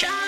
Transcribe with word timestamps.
Yeah. 0.00 0.27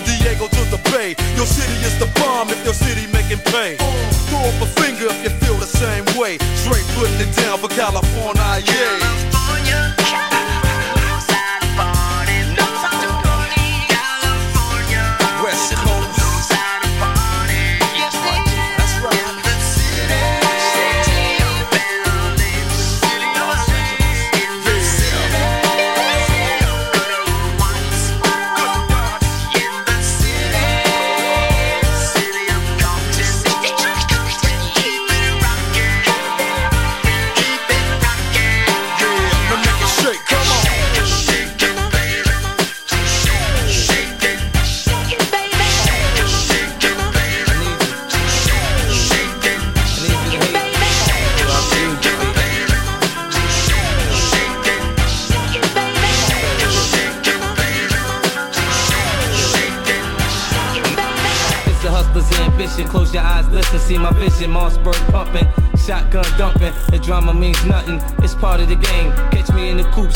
Diego 0.31 0.47
to 0.47 0.63
the 0.71 0.79
Bay. 0.91 1.13
Your 1.35 1.45
city 1.45 1.73
is 1.83 1.99
the 1.99 2.07
bomb 2.17 2.47
if 2.49 2.63
your 2.63 2.73
city 2.73 3.05
making 3.11 3.39
pain. 3.51 3.75
Throw 4.29 4.39
up 4.39 4.61
a 4.61 4.65
finger 4.79 5.07
if 5.09 5.23
you 5.23 5.29
feel 5.43 5.55
the 5.55 5.65
same 5.67 6.05
way. 6.17 6.37
Straight 6.55 6.87
putting 6.95 7.19
it 7.19 7.35
down 7.35 7.59
for 7.59 7.67
California, 7.67 8.63
yeah. 8.63 9.00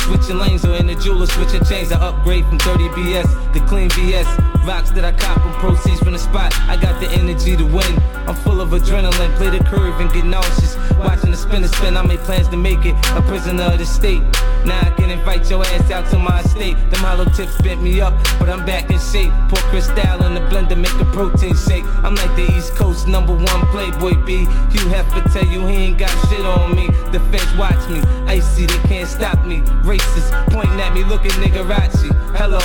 with 0.09 0.24
switching 0.25 0.39
lanes 0.39 0.65
or 0.65 0.75
in 0.75 0.87
the 0.87 0.95
jeweler 0.95 1.27
switching 1.27 1.63
chains. 1.65 1.91
I 1.91 1.99
upgrade 1.99 2.45
from 2.45 2.57
30 2.59 2.89
BS 2.89 3.53
to 3.53 3.59
clean 3.67 3.89
BS. 3.89 4.25
Rocks 4.65 4.89
that 4.91 5.05
I 5.05 5.11
cop 5.11 5.39
from 5.39 5.53
proceeds 5.53 5.99
from 5.99 6.13
the 6.13 6.19
spot. 6.19 6.51
I 6.67 6.77
got 6.77 6.99
the 6.99 7.07
energy 7.11 7.55
to 7.55 7.63
win. 7.63 7.93
I'm 8.27 8.33
full 8.33 8.59
of 8.59 8.69
adrenaline, 8.69 9.35
play 9.37 9.51
the 9.51 9.63
curve 9.63 9.99
and 9.99 10.11
get 10.11 10.25
nauseous. 10.25 10.77
Watching 10.97 11.29
the 11.29 11.37
spin 11.37 11.63
and 11.63 11.71
spin, 11.71 11.95
I 11.95 12.01
made 12.01 12.19
plans 12.21 12.47
to 12.47 12.57
make 12.57 12.83
it 12.85 12.95
a 13.13 13.21
prisoner 13.21 13.65
of 13.65 13.77
the 13.77 13.85
state. 13.85 14.21
Now 14.65 14.79
I 14.81 14.89
can 14.97 15.11
invite 15.11 15.47
your 15.49 15.63
ass 15.63 15.91
out 15.91 16.09
to 16.09 16.17
my 16.17 16.39
estate. 16.39 16.75
Them 16.89 17.01
hollow 17.05 17.25
tips 17.25 17.61
bent 17.61 17.83
me 17.83 18.01
up, 18.01 18.13
but 18.39 18.49
I'm 18.49 18.65
back 18.65 18.89
in 18.89 18.97
shape. 18.97 19.31
Pour 19.49 19.61
crystal 19.69 20.25
in 20.25 20.33
the 20.33 20.41
blender, 20.49 20.75
make 20.75 20.97
a 20.99 21.05
protein 21.13 21.55
shake. 21.55 21.85
I'm 22.03 22.15
like 22.15 22.35
the 22.35 22.51
East 22.57 22.73
Coast 22.73 23.07
number 23.07 23.33
one 23.33 23.61
playboy 23.67 24.15
B. 24.25 24.45
Hugh 24.73 24.89
Hefner 24.89 25.31
tell 25.31 25.45
you 25.45 25.67
he 25.67 25.75
ain't 25.75 25.99
got 25.99 26.09
shit 26.27 26.43
on 26.43 26.75
me. 26.75 26.87
The 27.11 27.19
feds 27.29 27.53
watch 27.57 27.87
me, 27.89 27.99
icy, 28.25 28.65
they 28.65 28.79
can't 28.87 29.07
stop 29.07 29.45
me. 29.45 29.61
Race 29.83 30.14
pointing 30.51 30.79
at 30.79 30.93
me, 30.93 31.03
looking 31.03 31.31
niggerazzi. 31.31 32.09
Hello. 32.35 32.59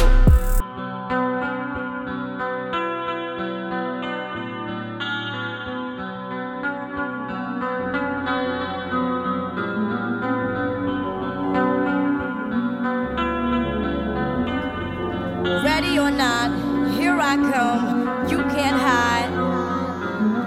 Ready 15.65 15.99
or 15.99 16.11
not, 16.11 16.51
here 16.93 17.19
I 17.21 17.37
come. 17.37 18.29
You 18.29 18.39
can't 18.55 18.77
hide. 18.77 19.31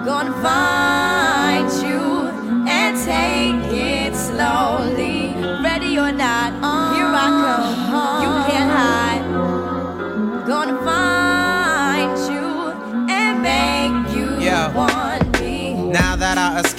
Gonna 0.05 0.33
find 0.41 1.71
you 1.83 2.67
and 2.67 2.97
take 3.05 3.72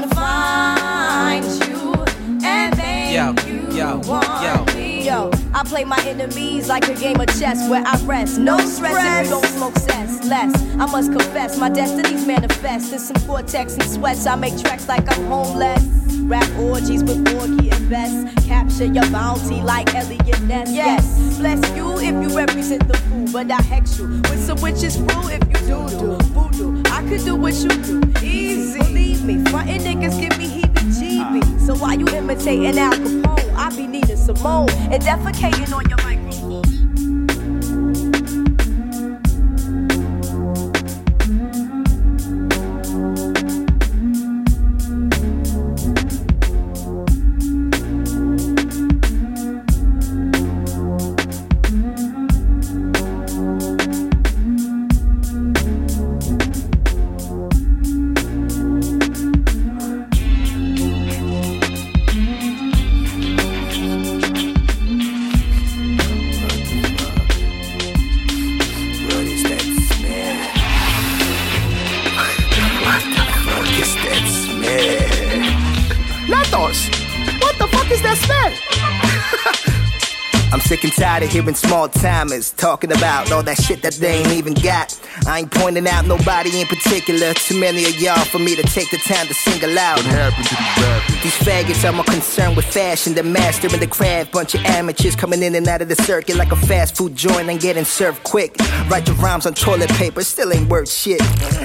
wanna 0.00 0.14
find 0.14 1.44
you 1.66 1.94
and 2.44 2.74
then 2.74 3.14
yo, 3.14 3.42
you 3.46 3.76
yo, 3.76 3.98
want 4.06 4.26
yo. 4.42 4.74
me. 4.74 5.06
Yo, 5.06 5.30
I 5.54 5.62
play 5.64 5.84
my 5.84 5.98
enemies 6.04 6.68
like 6.68 6.86
a 6.88 6.94
game 6.94 7.18
of 7.18 7.28
chess 7.38 7.68
where 7.70 7.82
I 7.86 7.96
rest. 8.04 8.38
No 8.38 8.58
stress 8.58 9.22
if 9.22 9.24
you 9.24 9.30
don't 9.30 9.46
smoke 9.46 9.76
cess. 9.78 10.24
Less, 10.26 10.54
I 10.74 10.86
must 10.86 11.12
confess, 11.12 11.58
my 11.58 11.70
destinies 11.70 12.26
manifest. 12.26 12.92
In 12.92 12.98
some 12.98 13.16
cortex 13.26 13.74
and 13.74 13.84
sweats, 13.84 14.26
I 14.26 14.34
make 14.34 14.58
tracks 14.58 14.86
like 14.88 15.10
I'm 15.10 15.24
homeless. 15.26 15.82
Rap 16.24 16.48
orgies 16.58 17.02
with 17.04 17.24
Porgy 17.26 17.70
and 17.70 17.88
Bess. 17.88 18.46
Capture 18.46 18.86
your 18.86 19.08
bounty 19.10 19.62
like 19.62 19.94
Eliot 19.94 20.42
Ness. 20.42 20.72
Yes, 20.72 21.38
bless 21.38 21.60
you 21.76 21.98
if 22.00 22.12
you 22.22 22.36
represent 22.36 22.86
the 22.88 22.98
but 23.32 23.50
I 23.50 23.60
hex 23.62 23.98
you 23.98 24.08
with 24.08 24.44
some 24.44 24.60
witches 24.60 24.96
brew 24.96 25.28
if 25.28 25.42
you 25.48 25.66
do 25.66 25.88
do 25.88 26.16
voodoo. 26.34 26.82
I 26.86 27.02
could 27.08 27.24
do 27.24 27.36
what 27.36 27.54
you 27.54 27.68
do, 27.68 28.02
easy. 28.22 28.78
Believe 28.78 29.24
me, 29.24 29.44
frontin' 29.50 29.80
niggas 29.82 30.20
give 30.20 30.38
me 30.38 30.48
heebie-jeebies. 30.62 31.56
Uh. 31.56 31.66
So 31.66 31.74
why 31.76 31.94
you 31.94 32.06
imitating 32.08 32.78
Al 32.78 32.92
Capone? 32.92 33.54
I 33.54 33.70
be 33.70 33.86
Nina 33.86 34.16
Simone 34.16 34.70
and 34.92 35.02
defecating 35.02 35.74
on 35.74 35.88
your 35.88 36.05
tired 80.96 81.22
of 81.22 81.30
hearing 81.30 81.54
small 81.54 81.88
timers 81.88 82.52
talking 82.52 82.90
about 82.90 83.30
all 83.30 83.42
that 83.42 83.60
shit 83.60 83.82
that 83.82 83.92
they 83.94 84.18
ain't 84.18 84.32
even 84.32 84.54
got. 84.54 84.98
I 85.26 85.40
ain't 85.40 85.50
pointing 85.50 85.86
out 85.86 86.06
nobody 86.06 86.60
in 86.60 86.66
particular. 86.66 87.34
Too 87.34 87.60
many 87.60 87.84
of 87.84 88.00
y'all 88.00 88.24
for 88.24 88.38
me 88.38 88.56
to 88.56 88.62
take 88.62 88.90
the 88.90 88.98
time 88.98 89.26
to 89.26 89.34
single 89.34 89.78
out. 89.78 89.98
What 89.98 90.06
happened 90.06 90.46
to 90.46 90.56
these 90.56 90.84
rappers? 90.84 91.15
These 91.26 91.38
faggots 91.38 91.82
are 91.82 91.92
more 91.92 92.04
concerned 92.04 92.54
with 92.54 92.66
fashion 92.66 93.14
than 93.14 93.32
mastering 93.32 93.80
the 93.80 93.88
craft. 93.88 94.30
Bunch 94.30 94.54
of 94.54 94.64
amateurs 94.64 95.16
coming 95.16 95.42
in 95.42 95.56
and 95.56 95.66
out 95.66 95.82
of 95.82 95.88
the 95.88 95.96
circuit 95.96 96.36
like 96.36 96.52
a 96.52 96.56
fast 96.56 96.96
food 96.96 97.16
joint 97.16 97.50
and 97.50 97.58
getting 97.58 97.84
served 97.84 98.22
quick. 98.22 98.54
Write 98.88 99.08
your 99.08 99.16
rhymes 99.16 99.44
on 99.44 99.54
toilet 99.54 99.90
paper, 99.90 100.22
still 100.22 100.52
ain't 100.52 100.68
worth 100.68 100.88
shit. 100.88 101.20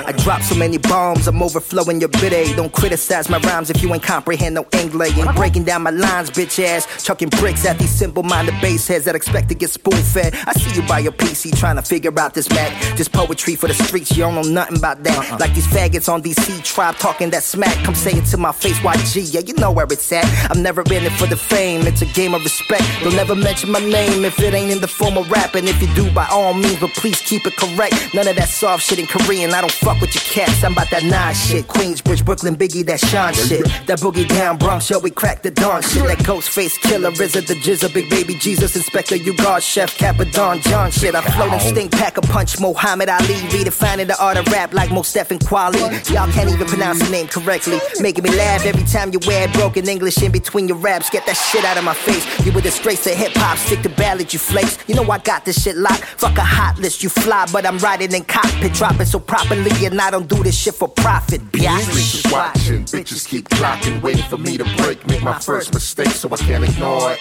I 0.07 0.13
drop 0.13 0.41
so 0.41 0.55
many 0.55 0.79
bombs, 0.79 1.27
I'm 1.27 1.43
overflowing 1.43 1.99
your 1.99 2.09
bidet. 2.09 2.55
Don't 2.55 2.73
criticize 2.73 3.29
my 3.29 3.37
rhymes 3.37 3.69
if 3.69 3.83
you 3.83 3.93
ain't 3.93 4.01
comprehend 4.01 4.55
no 4.55 4.65
English. 4.71 5.15
Ain't 5.15 5.35
breaking 5.35 5.65
down 5.65 5.83
my 5.83 5.91
lines, 5.91 6.31
bitch 6.31 6.57
ass. 6.65 7.05
Chucking 7.05 7.29
bricks 7.29 7.63
at 7.63 7.77
these 7.77 7.91
simple 7.91 8.23
minded 8.23 8.59
bass 8.61 8.87
heads 8.87 9.05
that 9.05 9.13
expect 9.13 9.49
to 9.49 9.53
get 9.53 9.69
spoon 9.69 10.01
fed. 10.01 10.33
I 10.47 10.53
see 10.53 10.81
you 10.81 10.87
by 10.87 10.97
your 10.97 11.11
PC 11.11 11.55
trying 11.55 11.75
to 11.75 11.83
figure 11.83 12.19
out 12.19 12.33
this 12.33 12.49
Mac. 12.49 12.97
This 12.97 13.07
poetry 13.07 13.53
for 13.53 13.67
the 13.67 13.75
streets, 13.75 14.09
you 14.17 14.23
don't 14.23 14.33
know 14.33 14.41
nothing 14.41 14.77
about 14.77 15.03
that. 15.03 15.29
Uh-uh. 15.29 15.37
Like 15.37 15.53
these 15.53 15.67
faggots 15.67 16.11
on 16.11 16.23
DC 16.23 16.63
tribe 16.63 16.95
talking 16.95 17.29
that 17.29 17.43
smack. 17.43 17.75
Come 17.85 17.93
say 17.93 18.13
it 18.13 18.25
to 18.31 18.37
my 18.37 18.51
face, 18.51 18.79
YG, 18.79 19.31
yeah, 19.35 19.50
you 19.51 19.61
know 19.61 19.71
where 19.71 19.85
it's 19.89 20.11
at. 20.11 20.25
I'm 20.49 20.61
never 20.61 20.81
in 20.81 21.03
it 21.03 21.11
for 21.13 21.27
the 21.27 21.35
fame, 21.35 21.81
it's 21.87 22.01
a 22.01 22.05
game 22.05 22.33
of 22.33 22.43
respect. 22.43 22.83
Don't 23.03 23.15
never 23.15 23.35
mention 23.35 23.71
my 23.71 23.79
name 23.79 24.23
if 24.25 24.39
it 24.39 24.53
ain't 24.53 24.71
in 24.71 24.81
the 24.81 24.87
form 24.87 25.17
of 25.17 25.29
rapping. 25.29 25.67
If 25.67 25.81
you 25.81 25.93
do, 25.93 26.09
by 26.11 26.27
all 26.31 26.53
means, 26.53 26.79
but 26.79 26.91
please 26.91 27.19
keep 27.21 27.45
it 27.45 27.55
correct. 27.57 27.95
None 28.13 28.27
of 28.27 28.35
that 28.35 28.49
soft 28.49 28.83
shit 28.83 28.99
in 28.99 29.07
Korean, 29.07 29.53
I 29.53 29.61
don't 29.61 29.71
fuck 29.71 29.99
with 29.99 30.13
your 30.15 30.23
cats. 30.23 30.63
I'm 30.63 30.73
about 30.73 30.89
that 30.91 31.03
nine 31.03 31.33
shit. 31.33 31.67
Queensbridge, 31.67 32.23
Brooklyn, 32.23 32.55
Biggie, 32.55 32.85
that 32.85 32.99
Sean 32.99 33.33
shit. 33.33 33.65
That 33.87 33.99
boogie 33.99 34.27
down 34.27 34.57
Bronx, 34.57 34.89
yo, 34.89 34.99
we 34.99 35.11
crack 35.11 35.41
the 35.41 35.51
dawn 35.51 35.81
shit. 35.81 36.03
That 36.03 36.19
Ghostface 36.19 36.79
Killah, 36.79 37.11
RZA, 37.11 37.47
the 37.47 37.55
GZA, 37.55 37.93
Big 37.93 38.09
Baby 38.09 38.35
Jesus, 38.35 38.75
Inspector, 38.75 39.15
U-God, 39.15 39.63
Chef, 39.63 39.97
Capadon, 39.97 40.61
John 40.61 40.91
shit. 40.91 41.15
I 41.15 41.21
float 41.21 41.51
and 41.51 41.61
stink, 41.61 41.91
pack 41.91 42.17
a 42.17 42.21
punch, 42.21 42.59
Muhammad 42.59 43.09
Ali, 43.09 43.35
redefining 43.51 44.07
the 44.07 44.21
art 44.21 44.37
of 44.37 44.47
rap 44.47 44.73
like 44.73 44.91
Mos 44.91 45.11
Def 45.11 45.31
and 45.31 45.39
Kweli. 45.39 45.81
Y'all 46.13 46.31
can't 46.31 46.49
even 46.49 46.67
pronounce 46.67 47.03
the 47.03 47.09
name 47.09 47.27
correctly. 47.27 47.79
Making 47.99 48.23
me 48.23 48.35
laugh 48.35 48.65
every 48.65 48.83
time 48.83 49.11
you 49.11 49.19
wear 49.27 49.40
broken 49.40 49.88
English 49.88 50.22
in 50.22 50.32
between 50.32 50.68
your 50.68 50.78
raps. 50.78 51.10
Get 51.10 51.26
that 51.26 51.36
shit 51.36 51.64
out 51.64 51.76
of 51.76 51.84
my 51.84 51.94
face. 51.94 52.24
You 52.44 52.56
a 52.56 52.60
disgrace 52.60 53.04
to 53.04 53.10
hip 53.10 53.32
hop, 53.34 53.58
stick 53.58 53.82
to 53.82 53.88
ballad, 53.88 54.32
you 54.32 54.38
flakes. 54.38 54.78
You 54.86 54.94
know 54.94 55.10
I 55.10 55.18
got 55.18 55.44
this 55.44 55.62
shit 55.62 55.76
locked. 55.76 56.04
Fuck 56.04 56.38
a 56.38 56.42
hot 56.44 56.78
list, 56.78 57.02
you 57.02 57.08
fly, 57.08 57.46
but 57.52 57.66
I'm 57.66 57.78
riding 57.78 58.12
in 58.12 58.24
cockpit, 58.24 58.72
dropping 58.74 59.06
so 59.06 59.18
properly, 59.18 59.70
and 59.84 60.00
I 60.00 60.10
don't 60.10 60.28
do 60.28 60.42
this 60.42 60.56
shit 60.56 60.74
for 60.74 60.88
profit, 60.88 61.40
bitch. 61.52 61.66
Bitches 61.66 62.32
watching, 62.32 62.84
bitches 62.84 63.26
keep 63.26 63.48
clocking, 63.48 64.02
waiting 64.02 64.24
for 64.24 64.38
me 64.38 64.56
to 64.58 64.64
break, 64.76 65.06
make 65.06 65.22
my 65.22 65.38
first 65.38 65.72
mistake, 65.72 66.08
so 66.08 66.28
I 66.32 66.36
can't 66.36 66.64
ignore 66.64 67.12
it. 67.12 67.20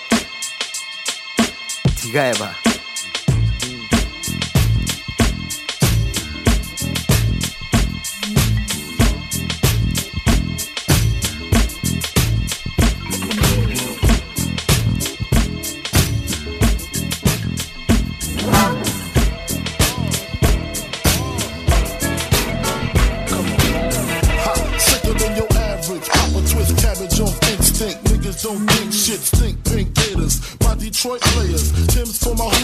네가 2.06 2.22
해봐. 2.22 2.69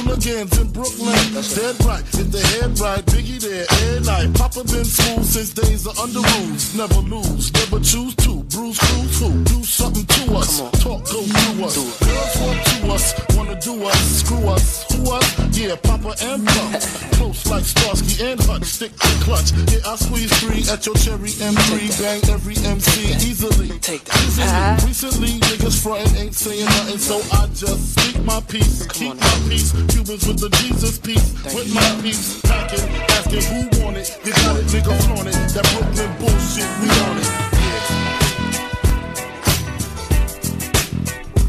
my 0.06 0.14
hooligans 0.14 0.58
in 0.58 0.70
Brooklyn. 0.73 1.14
That's 1.35 1.55
Dead 1.55 1.85
right, 1.85 2.03
if 2.03 2.31
the 2.31 2.41
head 2.41 2.79
right, 2.79 3.05
Biggie 3.06 3.41
there, 3.41 3.67
air 3.91 4.00
night. 4.00 4.35
Papa 4.35 4.64
been 4.64 4.85
smooth 4.85 5.25
since 5.25 5.50
days 5.50 5.87
of 5.87 5.99
under 5.99 6.20
rules. 6.20 6.75
Never 6.75 7.00
lose, 7.00 7.53
never 7.53 7.81
choose 7.82 8.14
to. 8.17 8.43
Bruce 8.44 8.79
Cruz 8.79 9.20
who? 9.20 9.44
Do 9.44 9.64
something 9.64 10.06
to 10.06 10.37
us. 10.37 10.58
Talk 10.82 11.05
go 11.05 11.23
through 11.23 11.64
us. 11.64 11.76
Girls 11.76 12.37
want 12.41 12.67
to 12.67 12.93
us, 12.93 13.37
wanna 13.37 13.61
do 13.61 13.85
us. 13.85 14.00
Screw 14.20 14.49
us, 14.49 14.87
who 14.93 15.11
us? 15.12 15.58
Yeah, 15.58 15.76
Papa 15.76 16.14
and 16.23 16.47
Pump. 16.47 16.81
Close 17.17 17.47
like 17.47 17.64
Starsky 17.64 18.25
and 18.25 18.41
Hutch. 18.41 18.64
Stick 18.64 18.93
to 18.93 19.09
clutch. 19.25 19.52
Yeah, 19.73 19.91
I 19.91 19.97
squeeze 19.97 20.32
three 20.41 20.62
at 20.70 20.87
your 20.87 20.94
cherry 20.97 21.31
M3. 21.31 22.00
Bang 22.00 22.23
every 22.31 22.56
MC 22.56 23.12
easily. 23.26 23.79
Take 23.81 24.05
that. 24.05 24.82
Easily. 24.82 24.87
Recently, 24.87 25.46
niggas 25.67 25.83
frontin' 25.83 26.17
ain't 26.17 26.35
saying 26.35 26.65
nothing, 26.65 26.99
so 26.99 27.21
I 27.33 27.47
just 27.49 27.99
speak 27.99 28.23
my 28.25 28.41
peace. 28.43 28.87
Keep 28.87 29.11
on 29.11 29.19
my 29.19 29.49
peace. 29.49 29.73
Cubans 29.73 30.27
with 30.27 30.39
the 30.39 30.49
Jesus 30.63 30.99
peace. 30.99 31.33
with 31.55 31.75
my 31.75 32.01
peace. 32.03 32.40
Packing, 32.43 32.88
asking 33.11 33.43
who 33.43 33.69
want 33.85 33.97
it. 33.97 34.19
You 34.25 34.33
got 34.33 34.57
it, 34.57 34.67
nigga 34.67 34.95
flaunt 35.05 35.29
it. 35.29 35.35
That 35.55 35.67
Brooklyn 35.73 36.12
bullshit, 36.19 36.69
we 36.81 36.88
on 37.07 37.19
it. 37.19 37.26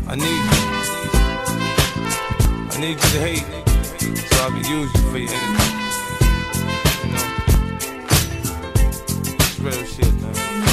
I 0.07 0.15
need 0.15 0.25
you. 0.25 0.57
I 2.71 2.77
need 2.79 2.97
you 2.97 2.97
to 2.97 3.19
hate, 3.19 3.45
so 4.29 4.37
I 4.43 4.49
can 4.49 4.63
use 4.65 4.91
you 4.93 5.01
for 5.11 5.17
your 5.17 5.31
energy. 5.33 5.67
You 7.03 7.09
know, 7.13 7.25
it's 9.39 9.59
real 9.59 9.83
shit, 9.85 10.13
man. 10.21 10.66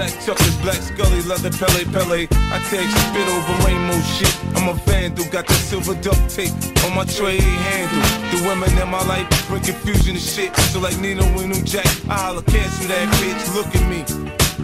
Black 0.00 0.18
chocolate, 0.24 0.62
black 0.62 0.80
scully, 0.80 1.20
leather 1.28 1.50
Pelle 1.50 1.84
Pelle. 1.92 2.24
I 2.32 2.58
take 2.72 2.88
spit 2.88 3.28
over 3.28 3.52
rainbow 3.68 4.00
shit. 4.16 4.34
I'm 4.56 4.66
a 4.70 4.74
vandal, 4.88 5.26
got 5.26 5.46
that 5.46 5.60
silver 5.68 5.92
duct 6.00 6.16
tape 6.30 6.56
on 6.86 6.94
my 6.96 7.04
tray 7.04 7.36
handle. 7.36 8.00
The 8.32 8.48
women 8.48 8.72
in 8.80 8.88
my 8.88 9.04
life 9.04 9.28
bring 9.48 9.60
confusion 9.60 10.14
to 10.14 10.18
shit. 10.18 10.56
So 10.72 10.80
like 10.80 10.98
Nino 11.00 11.24
and 11.24 11.52
New 11.52 11.62
Jack, 11.64 11.84
I 12.08 12.16
holla, 12.16 12.42
cancel 12.44 12.88
that 12.88 13.12
bitch. 13.20 13.54
Look 13.54 13.68
at 13.76 13.84
me. 13.92 14.00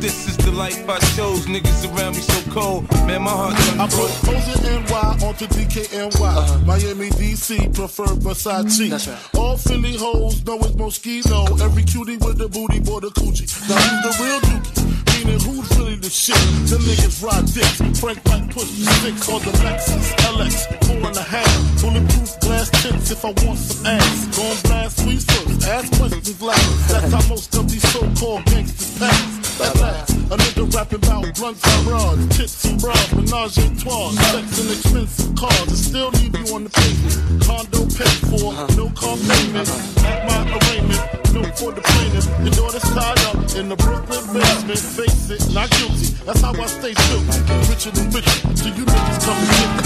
This 0.01 0.27
is 0.27 0.39
the 0.39 0.53
life 0.53 0.89
I 0.89 0.99
chose. 1.17 1.45
Niggas 1.45 1.85
around 1.85 2.17
me 2.17 2.23
so 2.23 2.51
cold. 2.51 2.91
Man, 3.07 3.21
my 3.21 3.31
heart 3.31 3.57
done 3.59 3.81
I 3.81 3.89
put 3.89 4.09
broke. 4.25 4.41
Poser 4.41 4.73
NY 4.73 5.27
onto 5.27 5.47
DKNY. 5.49 6.17
Uh-huh. 6.19 6.59
Miami, 6.65 7.11
DC, 7.11 7.75
prefer 7.75 8.07
Versace. 8.25 8.89
That's 8.89 9.07
right. 9.07 9.35
All 9.35 9.59
Philly 9.59 9.99
hoes 9.99 10.43
know 10.47 10.57
it's 10.61 10.77
Moschino. 10.77 11.61
Every 11.61 11.85
cutie 11.85 12.17
with 12.17 12.39
the 12.39 12.49
booty, 12.49 12.81
boy, 12.81 13.01
the 13.01 13.09
coochie. 13.09 13.45
Now 13.69 13.77
who's 13.77 14.17
the 14.17 14.25
real 14.25 14.41
dookie? 14.41 14.76
Meaning 15.17 15.41
who's 15.41 15.79
really 15.79 15.97
the 15.97 16.11
shit? 16.11 16.37
The 16.69 16.77
niggas 16.77 17.23
ride 17.25 17.47
dicks. 17.49 17.81
Frank 18.01 18.21
White 18.27 18.51
push 18.51 18.69
six 19.01 19.29
on 19.29 19.41
the 19.41 19.53
Lexus 19.65 20.13
LX. 20.29 20.55
Four 20.85 21.09
and 21.09 21.17
a 21.17 21.23
half. 21.23 21.81
Bulletproof 21.81 22.41
glass 22.41 22.71
tips 22.83 23.11
if 23.11 23.25
I 23.25 23.33
want 23.45 23.59
some 23.59 23.87
ass. 23.87 24.37
Gon' 24.37 24.57
blast 24.65 25.03
sweet 25.03 25.23
first. 25.23 25.67
Ask 25.69 25.93
questions 25.99 26.43
last. 26.43 26.89
That's 26.89 27.13
how 27.13 27.29
most 27.29 27.55
of 27.57 27.71
these 27.71 27.87
so-called 27.93 28.45
gangsters 28.47 28.99
pass. 28.99 29.61
At 29.61 29.75
last, 29.81 30.11
a 30.11 30.37
nigga 30.37 30.75
rapping 30.75 30.99
about 30.99 31.35
blunts 31.35 31.65
and 31.65 31.87
rods, 31.87 32.37
tits 32.37 32.65
and 32.67 32.79
bras, 32.79 33.13
menage 33.15 33.57
a 33.57 33.65
trois, 33.81 34.11
sex 34.11 34.61
and 34.61 34.71
expensive 34.71 35.35
cars, 35.35 35.69
and 35.69 35.79
still 35.79 36.11
leave 36.11 36.37
you 36.37 36.55
on 36.55 36.65
the 36.65 36.71
pavement. 36.71 37.43
Condo 37.43 37.89
paid 37.97 38.21
for, 38.29 38.53
no 38.77 38.91
car 38.91 39.17
payment. 39.17 39.69
At 40.05 40.27
my 40.29 40.45
arraignment, 40.45 41.26
for 41.57 41.73
the 41.73 41.81
plaintiff. 41.81 42.27
Your 42.41 42.53
daughter's 42.53 42.83
tied 42.83 43.19
up 43.27 43.37
in 43.57 43.69
the 43.69 43.77
Brooklyn 43.77 44.25
basement. 44.33 44.79
Face 44.79 45.31
it, 45.31 45.55
not 45.55 45.71
guilty. 45.71 46.15
That's 46.25 46.41
how 46.41 46.53
I 46.53 46.67
stay 46.67 46.93
still. 46.95 47.23
Richer 47.69 47.91
than 47.91 48.11
richer. 48.11 48.57
So 48.57 48.67
you 48.69 48.85
niggas 48.85 49.25
come 49.25 49.37
and. 49.37 49.86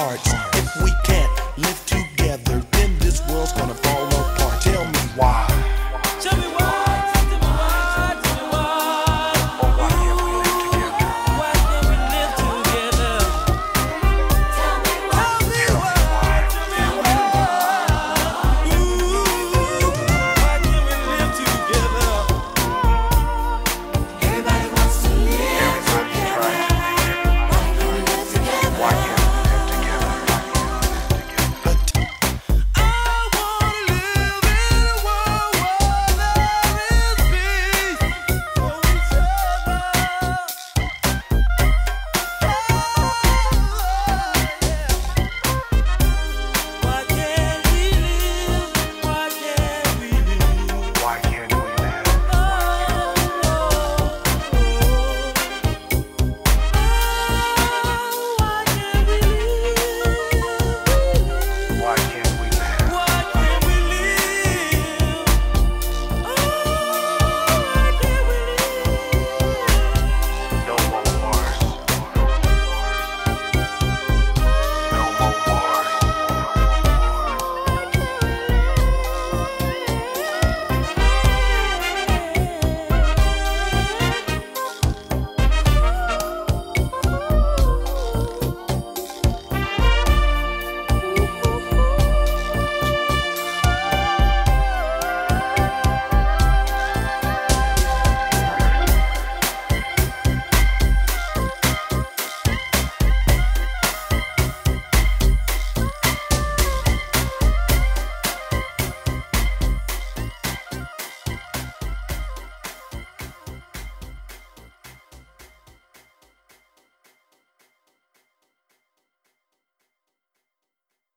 hearts. 0.00 0.49